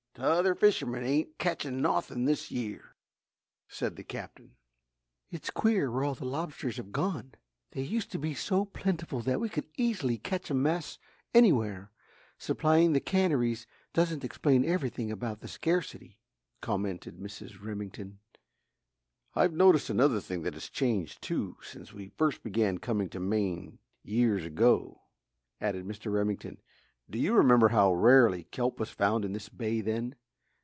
T'other 0.13 0.53
fishermen 0.55 1.05
ain't 1.05 1.37
ketchin' 1.37 1.81
nawthin' 1.81 2.25
this 2.25 2.51
year," 2.51 2.97
said 3.69 3.95
the 3.95 4.03
Captain. 4.03 4.57
"It's 5.29 5.49
queer 5.49 5.89
where 5.89 6.03
all 6.03 6.15
the 6.15 6.25
lobsters 6.25 6.75
have 6.75 6.91
gone! 6.91 7.31
They 7.71 7.81
used 7.83 8.11
to 8.11 8.19
be 8.19 8.33
so 8.33 8.65
plentiful 8.65 9.21
that 9.21 9.39
we 9.39 9.47
could 9.47 9.69
easily 9.77 10.17
catch 10.17 10.49
a 10.51 10.53
mess 10.53 10.99
anywhere. 11.33 11.91
Supplying 12.37 12.91
the 12.91 12.99
canneries 12.99 13.67
doesn't 13.93 14.25
explain 14.25 14.65
everything 14.65 15.09
about 15.11 15.39
the 15.39 15.47
scarcity," 15.47 16.19
commented 16.59 17.17
Mrs. 17.17 17.61
Remington. 17.63 18.19
"I've 19.33 19.53
noticed 19.53 19.89
another 19.89 20.19
thing 20.19 20.41
that 20.41 20.55
has 20.55 20.67
changed 20.67 21.21
too, 21.21 21.55
since 21.61 21.93
we 21.93 22.09
first 22.09 22.43
began 22.43 22.79
coming 22.79 23.07
to 23.11 23.19
Maine 23.21 23.79
years 24.03 24.43
ago," 24.43 25.03
added 25.61 25.85
Mr. 25.85 26.13
Remington. 26.13 26.57
"Do 27.09 27.19
you 27.19 27.33
remember 27.33 27.69
how 27.69 27.93
rarely 27.93 28.45
kelp 28.45 28.79
was 28.79 28.89
found 28.89 29.25
in 29.25 29.33
this 29.33 29.49
bay 29.49 29.81
then? 29.81 30.15